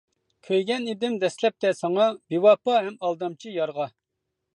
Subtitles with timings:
[0.45, 3.87] كۆيگەن ئىدىم دەسلەپتە ساڭا، بىۋاپا ھەم ئالدامچى يارغا.